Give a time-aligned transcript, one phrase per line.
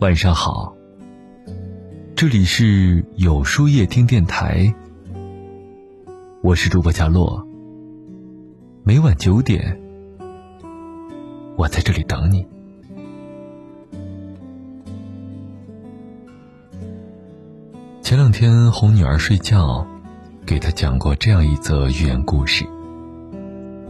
[0.00, 0.74] 晚上好，
[2.16, 4.74] 这里是有书夜听电台，
[6.42, 7.46] 我是主播佳洛。
[8.82, 9.80] 每晚九点，
[11.56, 12.44] 我在这里等你。
[18.02, 19.86] 前两天哄女儿睡觉，
[20.44, 22.66] 给她讲过这样一则寓言故事。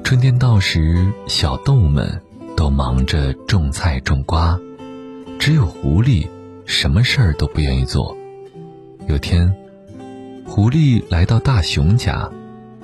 [0.05, 2.21] 春天到时，小动物们
[2.55, 4.61] 都忙着种菜种瓜，
[5.45, 6.27] 只有狐狸
[6.65, 8.17] 什么事儿都不愿意做。
[9.09, 9.55] 有天，
[10.47, 12.33] 狐狸来到大熊家，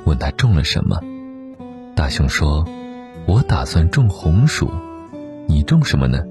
[0.04, 1.00] 问他种了什么。
[1.96, 2.62] 大熊说
[3.24, 4.70] ：“我打算种红薯，
[5.48, 6.22] 你种什么呢？”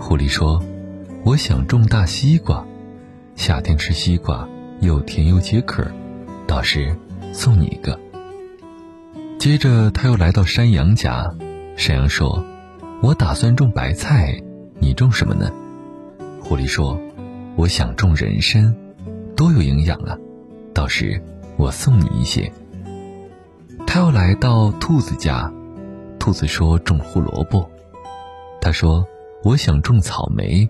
[0.00, 0.60] 狐狸说
[1.22, 2.66] ：“我想种大西瓜。”
[3.36, 4.48] 夏天吃西瓜
[4.80, 5.86] 又甜又解渴，
[6.44, 6.96] 到时
[7.32, 7.96] 送你一个。
[9.38, 11.32] 接着他又来到山羊家，
[11.76, 12.44] 山羊说
[13.00, 14.42] ：“我打算种白菜，
[14.80, 15.52] 你种什么呢？”
[16.42, 17.00] 狐狸说
[17.54, 18.74] ：“我想种人参，
[19.36, 20.18] 多有营养啊，
[20.74, 21.22] 到时
[21.56, 22.50] 我送你一些。”
[23.86, 25.52] 他又来到兔子家，
[26.18, 27.70] 兔子说：“种胡萝卜。”
[28.60, 29.06] 他说
[29.44, 30.68] ：“我想种草莓，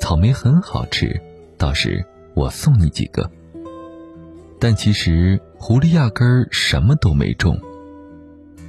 [0.00, 1.20] 草莓很好吃，
[1.56, 3.30] 到时。”我送你几个，
[4.58, 7.60] 但其实狐狸压根儿什么都没种。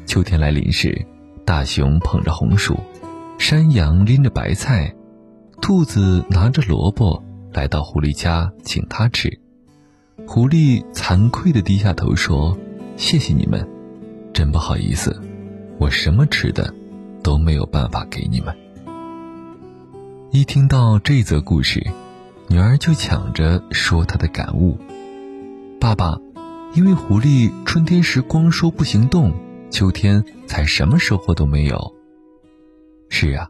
[0.05, 1.05] 秋天来临时，
[1.45, 2.77] 大熊捧着红薯，
[3.38, 4.95] 山羊拎着白菜，
[5.62, 9.39] 兔子拿着萝卜来到狐狸家请他吃。
[10.26, 12.58] 狐狸惭愧地低下头说
[12.95, 13.67] ：“谢谢你们，
[14.34, 15.22] 真不好意思，
[15.78, 16.73] 我什么吃的
[17.22, 18.56] 都没有办法给你们。”
[20.31, 21.86] 一听到这则故事。
[22.50, 24.78] 女儿就抢着说她的感悟
[25.80, 26.20] ：“爸爸，
[26.73, 29.34] 因为狐狸春天时光说不行动，
[29.72, 31.95] 秋天才什么收获都没有。
[33.16, 33.47] 是啊，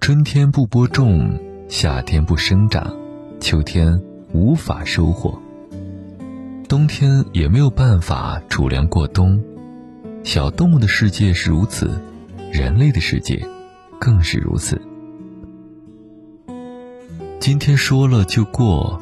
[0.00, 2.96] 春天不播种，夏天不生长，
[3.38, 4.02] 秋天
[4.32, 5.38] 无法收获，
[6.70, 9.38] 冬天也没有办法储粮过冬。
[10.24, 12.00] 小动物的世界是如此，
[12.50, 13.46] 人类的世界
[14.00, 14.80] 更是如此。”
[17.38, 18.98] 今天说了就过，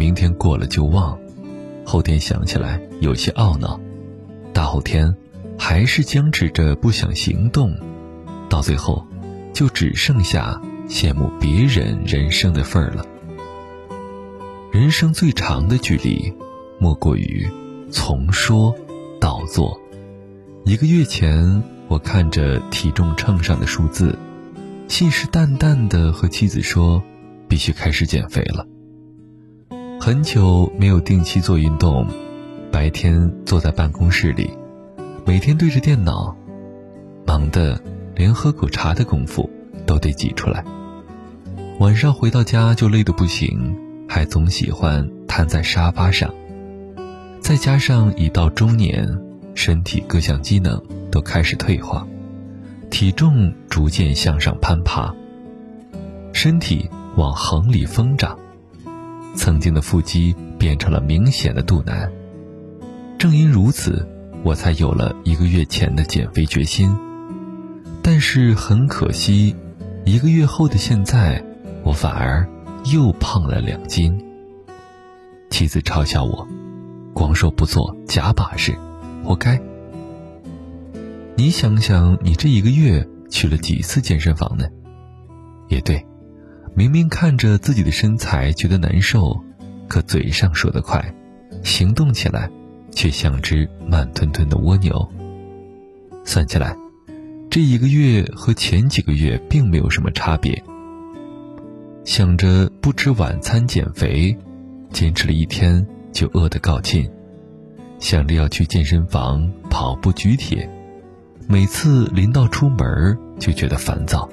[0.00, 1.16] 明天过了就忘，
[1.86, 3.78] 后天想起来有些懊恼，
[4.52, 5.14] 大后天
[5.56, 7.72] 还是僵持着不想行动，
[8.48, 9.06] 到最后
[9.52, 13.06] 就只剩下羡慕别人人生的份儿了。
[14.70, 16.32] 人生最长的距离，
[16.78, 17.48] 莫过于
[17.90, 18.74] 从说
[19.20, 19.80] 到做。
[20.64, 24.18] 一个月前，我看着体重秤上的数字，
[24.88, 27.02] 信誓旦旦地和妻子说。
[27.48, 28.66] 必须开始减肥了。
[30.00, 32.06] 很久没有定期做运动，
[32.70, 34.48] 白天坐在办公室里，
[35.26, 36.34] 每天对着电脑，
[37.26, 37.78] 忙得
[38.14, 39.48] 连喝口茶的功夫
[39.86, 40.64] 都得挤出来。
[41.78, 43.76] 晚上回到家就累得不行，
[44.08, 46.32] 还总喜欢瘫在沙发上。
[47.40, 49.18] 再加上已到中年，
[49.54, 50.80] 身体各项机能
[51.10, 52.06] 都开始退化，
[52.90, 55.14] 体重逐渐向上攀爬，
[56.32, 56.88] 身体。
[57.14, 58.38] 往横里疯长，
[59.36, 62.10] 曾经的腹肌变成了明显的肚腩。
[63.18, 64.08] 正因如此，
[64.42, 66.90] 我才有了一个月前的减肥决心。
[68.02, 69.54] 但是很可惜，
[70.04, 71.42] 一个月后的现在，
[71.84, 72.46] 我反而
[72.92, 74.20] 又胖了两斤。
[75.50, 76.46] 妻子嘲笑我
[77.14, 78.76] ：“光说不做，假把式，
[79.22, 79.60] 活该。”
[81.36, 84.66] 你想想，你这一个月去了几次健身房呢？
[85.68, 86.04] 也对。
[86.74, 89.38] 明明看着自己的身材觉得难受，
[89.88, 91.14] 可嘴上说得快，
[91.62, 92.50] 行动起来
[92.90, 95.06] 却像只慢吞吞的蜗牛。
[96.24, 96.74] 算起来，
[97.52, 100.64] 这一个月和前几个月并没有什么差别。
[102.02, 104.34] 想着不吃晚餐减肥，
[104.90, 107.06] 坚持了一天就饿得告罄；
[107.98, 110.66] 想着要去健身房跑步举铁，
[111.46, 114.26] 每次临到出门就觉得烦躁。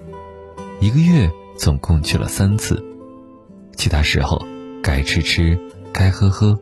[0.79, 1.29] 一个月。
[1.57, 2.81] 总共去了三次，
[3.75, 4.41] 其他时候
[4.81, 5.59] 该吃吃，
[5.91, 6.57] 该喝喝，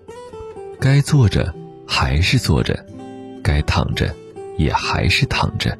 [0.80, 1.54] 该坐着
[1.86, 2.84] 还是坐着，
[3.44, 4.12] 该躺着
[4.58, 5.78] 也还是躺着。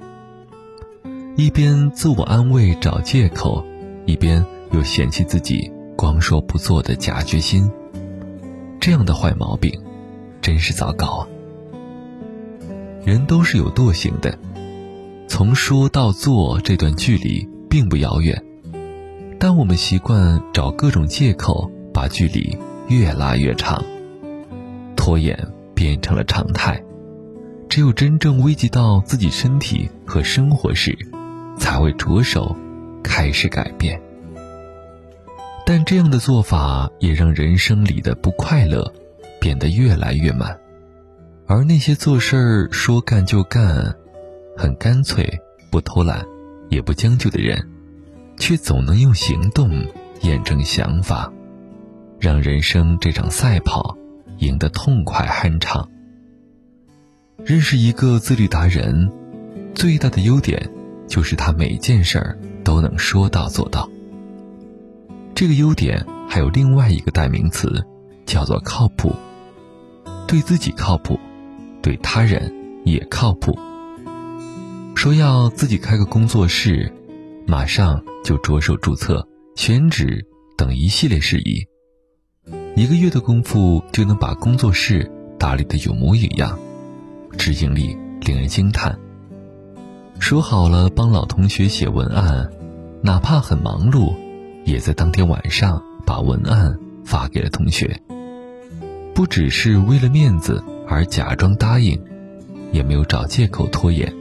[1.40, 3.64] 一边自我安慰找借口，
[4.08, 7.70] 一边又嫌弃自己光说不做的假决心。
[8.80, 9.72] 这样的坏毛病，
[10.42, 11.28] 真是糟糕啊！
[13.06, 14.36] 人都是有惰性的，
[15.28, 18.44] 从说到做这段距离并不遥远。
[19.38, 22.58] 但我们习惯找各种借口，把距离
[22.88, 23.86] 越拉越长，
[24.96, 25.38] 拖延
[25.76, 26.84] 变成了常态。
[27.70, 30.98] 只有真正危及到自己身体和生活时，
[31.60, 32.56] 才会着手
[33.04, 34.02] 开始改变。
[35.66, 38.94] 但这样的做法也让人生里的不快乐
[39.40, 40.58] 变得越来越慢，
[41.46, 43.94] 而那些做事儿说干就干、
[44.56, 45.40] 很干脆、
[45.70, 46.26] 不偷懒、
[46.70, 47.70] 也不将就的人，
[48.38, 49.70] 却总能用行动
[50.22, 51.32] 验证想法，
[52.18, 53.98] 让人生这场赛跑
[54.38, 55.90] 赢得痛快酣畅。
[57.44, 59.12] 认识一个自律达人，
[59.76, 60.70] 最大的优点
[61.08, 63.90] 就是他每件事儿都能说到做到。
[65.34, 67.86] 这个优点还有另外一个代名词，
[68.26, 69.16] 叫做靠谱。
[70.28, 71.18] 对自己靠谱，
[71.82, 73.58] 对他人也靠谱。
[74.94, 76.92] 说要自己开个工作室，
[77.46, 79.26] 马上就着手注册、
[79.56, 80.26] 选址
[80.58, 81.66] 等一系列事宜，
[82.76, 86.60] 一个月的功夫就能把工作室打理得有模有样，
[87.38, 89.00] 执行力令人惊叹。
[90.20, 92.50] 说好了帮老同学写文案，
[93.02, 94.14] 哪怕很忙碌。
[94.66, 98.02] 也在当天晚上把文案发给了同学，
[99.14, 101.98] 不只是为了面子而假装答应，
[102.74, 104.14] 也没有找借口拖延。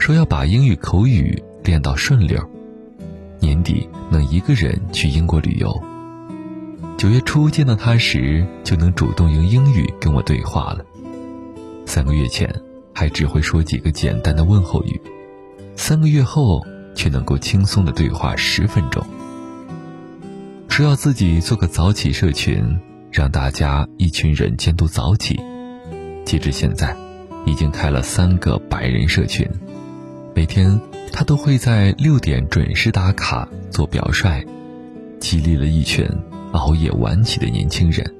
[0.00, 2.42] 说要把英语口语练到顺溜，
[3.38, 5.80] 年底能一个人去英国旅游。
[6.98, 10.84] 九月初见到他时，就能主动用英语跟我对话了。
[11.86, 12.52] 三个月前
[12.92, 15.00] 还只会说几个简单的问候语，
[15.76, 16.64] 三个月后。
[16.94, 19.02] 却能够轻松的对话十分钟。
[20.68, 22.62] 说要自己做个早起社群，
[23.10, 25.40] 让大家一群人监督早起。
[26.26, 26.94] 截至现在，
[27.46, 29.48] 已经开了三个百人社群，
[30.34, 30.78] 每天
[31.10, 34.46] 他都会在六点准时打卡做表率，
[35.18, 36.06] 激励了一群
[36.52, 38.14] 熬夜晚起的年轻人。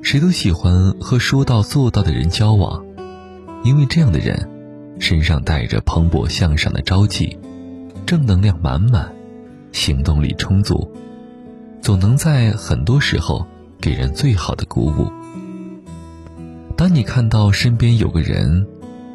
[0.00, 2.85] 谁都喜欢和说到做到的人交往，
[3.64, 4.50] 因为这样的人。
[4.98, 7.38] 身上带着蓬勃向上的朝气，
[8.06, 9.12] 正能量满满，
[9.70, 10.90] 行动力充足，
[11.82, 13.46] 总能在很多时候
[13.78, 15.12] 给人最好的鼓舞。
[16.78, 18.66] 当你看到身边有个人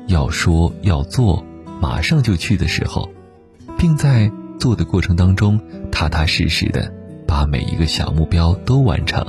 [0.05, 1.43] 要说要做，
[1.81, 3.09] 马上就去的时候，
[3.75, 5.59] 并在做的过程当中
[5.91, 6.93] 踏踏实实的
[7.25, 9.25] 把每一个小目标都完成，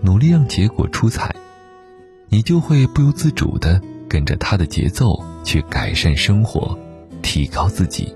[0.00, 1.32] 努力让结果出彩，
[2.28, 3.80] 你就会不由自主的
[4.12, 5.24] 跟着他的节奏。
[5.44, 6.78] 去改善生活，
[7.20, 8.14] 提高自己。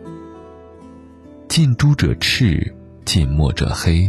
[1.48, 2.72] 近朱者赤，
[3.04, 4.08] 近墨者黑。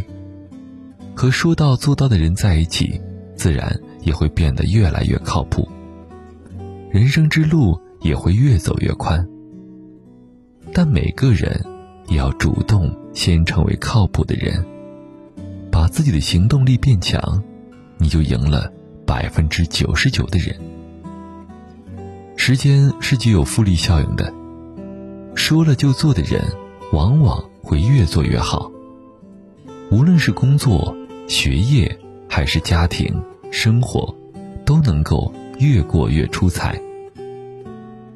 [1.15, 3.01] 和说到做到的人在一起，
[3.35, 5.67] 自然也会变得越来越靠谱。
[6.91, 9.27] 人生之路也会越走越宽。
[10.71, 11.59] 但每个人
[12.07, 14.63] 也要主动先成为靠谱的人，
[15.71, 17.41] 把自己的行动力变强，
[17.97, 18.71] 你就赢了
[19.07, 20.55] 百分之九十九的人。
[22.49, 24.33] 时间是具有复利效应的，
[25.35, 26.41] 说了就做的人，
[26.93, 28.71] 往往会越做越好。
[29.91, 30.95] 无论是工作、
[31.27, 31.99] 学业，
[32.29, 33.21] 还是家庭
[33.51, 34.15] 生活，
[34.63, 35.29] 都能够
[35.59, 36.79] 越过越出彩。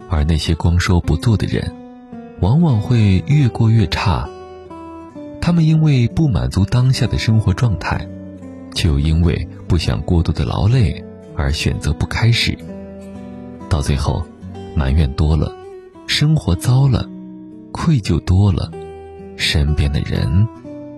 [0.07, 1.69] 而那些光说不做的人，
[2.39, 4.29] 往往会越过越差。
[5.41, 8.07] 他们因为不满足当下的生活状态，
[8.73, 11.03] 却又因为不想过度的劳累
[11.35, 12.57] 而选择不开始。
[13.71, 14.21] 到最后，
[14.75, 15.49] 埋怨多了，
[16.05, 17.09] 生活糟了，
[17.71, 18.69] 愧疚多了，
[19.37, 20.45] 身边的人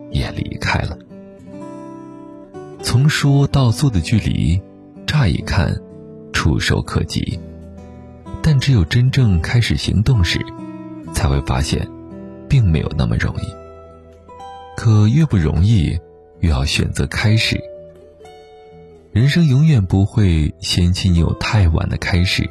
[0.09, 0.97] 也离开了。
[2.81, 4.59] 从说到做的距离，
[5.05, 5.79] 乍一看
[6.33, 7.39] 触手可及，
[8.41, 10.39] 但只有真正开始行动时，
[11.13, 11.87] 才会发现，
[12.49, 13.45] 并没有那么容易。
[14.75, 15.95] 可越不容易，
[16.39, 17.63] 越要选择开始。
[19.11, 22.49] 人生永远不会嫌弃你有太晚的开始。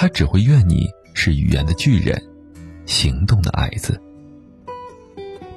[0.00, 2.22] 他只会怨你是语言的巨人，
[2.86, 4.00] 行动的矮子。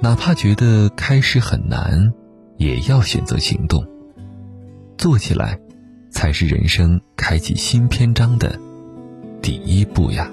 [0.00, 2.12] 哪怕觉得开始很难，
[2.56, 3.86] 也要选择行动。
[4.98, 5.60] 做起来，
[6.10, 8.58] 才是人生开启新篇章的
[9.40, 10.28] 第一步呀。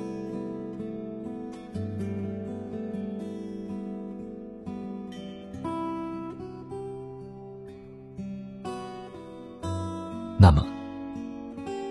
[10.40, 10.66] 那么，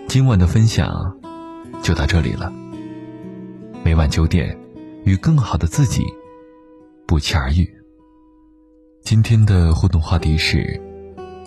[0.09, 1.18] 今晚的分享。
[1.89, 2.53] 就到这里了。
[3.83, 4.55] 每晚九点，
[5.05, 6.03] 与更好的自己
[7.07, 7.67] 不期而遇。
[9.01, 10.79] 今天的互动话题是：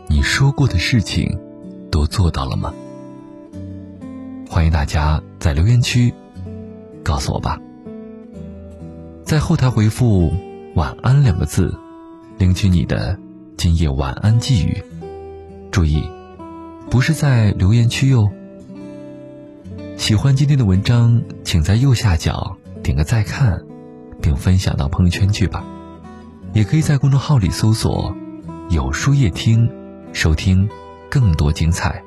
[0.08, 1.38] 你说过的事情
[1.92, 2.74] 都做到了吗？
[4.50, 6.12] 欢迎大家在留言区
[7.04, 7.60] 告诉我吧。
[9.22, 10.32] 在后台回复
[10.74, 11.72] “晚安”两个字，
[12.36, 13.16] 领取你的
[13.56, 14.82] 今夜晚安寄语。
[15.70, 16.02] 注意，
[16.90, 18.28] 不是在留言区哟。
[20.12, 23.64] 喜欢今天的文章，请在右下角点个再看，
[24.20, 25.64] 并分享到朋友圈去吧。
[26.52, 28.14] 也可以在公众号里搜索
[28.68, 29.66] “有书夜听”，
[30.12, 30.68] 收听
[31.08, 32.04] 更多精彩。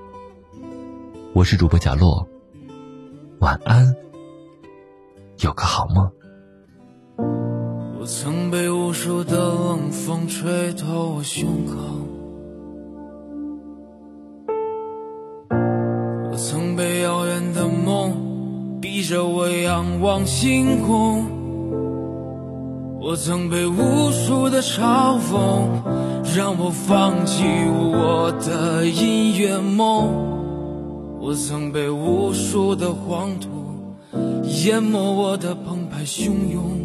[1.33, 2.27] 我是主播贾洛，
[3.39, 3.95] 晚安，
[5.39, 6.07] 有个好梦。
[7.99, 11.73] 我曾被无数的冷风吹透我胸口，
[19.75, 21.25] 仰望星空，
[22.97, 25.67] 我曾被无数的嘲讽
[26.33, 27.43] 让我放弃
[27.91, 33.49] 我的音乐梦，我曾被无数的黄土
[34.63, 36.84] 淹没我的澎湃汹涌。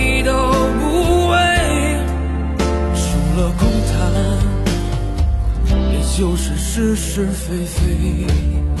[6.17, 8.80] 就是是是非非。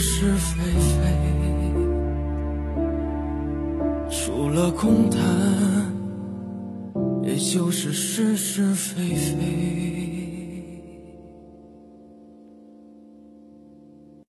[0.00, 1.02] 是非非，
[4.08, 5.18] 除了空谈。
[7.24, 10.07] 也就是是是非非。